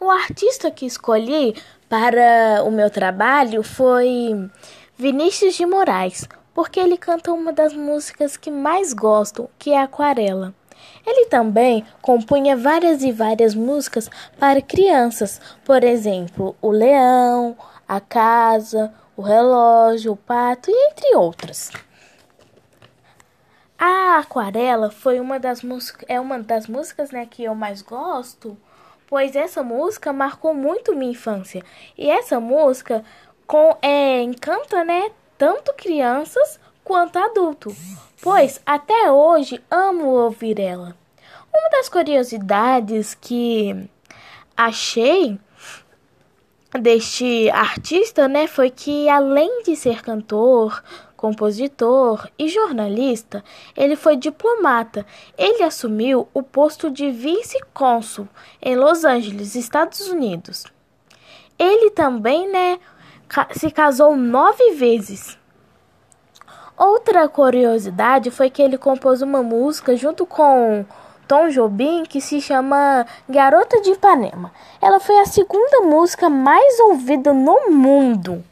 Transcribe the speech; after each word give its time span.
O 0.00 0.10
artista 0.10 0.70
que 0.70 0.86
escolhi 0.86 1.60
para 1.88 2.62
o 2.64 2.70
meu 2.70 2.88
trabalho 2.88 3.64
foi 3.64 4.48
Vinícius 4.96 5.54
de 5.54 5.66
Moraes, 5.66 6.28
porque 6.54 6.78
ele 6.78 6.96
canta 6.96 7.32
uma 7.32 7.52
das 7.52 7.72
músicas 7.72 8.36
que 8.36 8.48
mais 8.48 8.92
gosto, 8.92 9.50
que 9.58 9.72
é 9.72 9.82
Aquarela. 9.82 10.54
Ele 11.04 11.26
também 11.26 11.84
compunha 12.00 12.56
várias 12.56 13.02
e 13.02 13.10
várias 13.10 13.56
músicas 13.56 14.08
para 14.38 14.62
crianças, 14.62 15.40
por 15.64 15.82
exemplo, 15.82 16.54
O 16.62 16.70
Leão, 16.70 17.56
A 17.88 18.00
Casa, 18.00 18.94
O 19.16 19.22
Relógio, 19.22 20.12
O 20.12 20.16
Pato 20.16 20.70
e 20.70 20.90
entre 20.90 21.16
outras. 21.16 21.72
A 23.76 24.18
Aquarela 24.18 24.90
foi 24.92 25.18
uma 25.18 25.40
das 25.40 25.60
é 26.06 26.20
uma 26.20 26.38
das 26.38 26.68
músicas, 26.68 27.10
né, 27.10 27.26
que 27.26 27.42
eu 27.42 27.54
mais 27.56 27.82
gosto, 27.82 28.56
pois 29.08 29.34
essa 29.34 29.62
música 29.62 30.12
marcou 30.12 30.54
muito 30.54 30.94
minha 30.94 31.12
infância. 31.12 31.62
E 31.96 32.08
essa 32.08 32.38
música 32.38 33.04
com 33.46 33.76
é, 33.80 34.20
encanta, 34.20 34.84
né, 34.84 35.10
tanto 35.36 35.72
crianças 35.74 36.60
quanto 36.84 37.18
adultos, 37.18 37.76
pois 38.22 38.60
até 38.64 39.10
hoje 39.10 39.62
amo 39.70 40.06
ouvir 40.06 40.60
ela. 40.60 40.96
Uma 41.52 41.70
das 41.70 41.88
curiosidades 41.88 43.14
que 43.14 43.88
achei 44.56 45.38
deste 46.78 47.48
artista, 47.50 48.28
né, 48.28 48.46
foi 48.46 48.70
que 48.70 49.08
além 49.08 49.62
de 49.62 49.74
ser 49.74 50.02
cantor, 50.02 50.82
compositor 51.18 52.30
e 52.38 52.48
jornalista, 52.48 53.44
ele 53.76 53.96
foi 53.96 54.16
diplomata. 54.16 55.04
Ele 55.36 55.64
assumiu 55.64 56.28
o 56.32 56.44
posto 56.44 56.88
de 56.88 57.10
vice-cônsul 57.10 58.28
em 58.62 58.76
Los 58.76 59.04
Angeles, 59.04 59.56
Estados 59.56 60.08
Unidos. 60.08 60.64
Ele 61.58 61.90
também, 61.90 62.48
né, 62.48 62.78
se 63.50 63.68
casou 63.72 64.16
nove 64.16 64.74
vezes. 64.74 65.36
Outra 66.76 67.28
curiosidade 67.28 68.30
foi 68.30 68.48
que 68.48 68.62
ele 68.62 68.78
compôs 68.78 69.20
uma 69.20 69.42
música 69.42 69.96
junto 69.96 70.24
com 70.24 70.86
Tom 71.26 71.48
Jobim 71.48 72.04
que 72.04 72.20
se 72.20 72.40
chama 72.40 73.04
Garota 73.28 73.80
de 73.80 73.90
Ipanema. 73.90 74.52
Ela 74.80 75.00
foi 75.00 75.18
a 75.18 75.26
segunda 75.26 75.80
música 75.80 76.30
mais 76.30 76.78
ouvida 76.78 77.34
no 77.34 77.72
mundo. 77.72 78.44